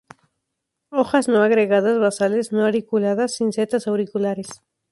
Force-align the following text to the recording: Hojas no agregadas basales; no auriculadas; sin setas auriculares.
Hojas 0.89 1.27
no 1.27 1.43
agregadas 1.43 1.99
basales; 1.99 2.51
no 2.51 2.65
auriculadas; 2.65 3.35
sin 3.35 3.49
setas 3.57 3.85
auriculares. 3.85 4.49